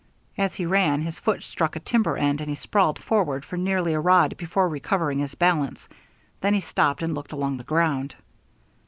[0.35, 3.93] As he ran, his foot struck a timber end, and he sprawled forward for nearly
[3.93, 5.87] a rod before recovering his balance;
[6.39, 8.15] then he stopped and looked along the ground.